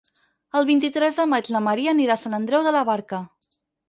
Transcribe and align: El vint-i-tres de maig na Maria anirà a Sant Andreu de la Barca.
El 0.59 0.63
vint-i-tres 0.69 1.19
de 1.21 1.25
maig 1.33 1.49
na 1.55 1.61
Maria 1.65 1.91
anirà 1.97 2.15
a 2.15 2.21
Sant 2.21 2.37
Andreu 2.39 2.65
de 2.69 2.73
la 2.77 2.81
Barca. 2.89 3.21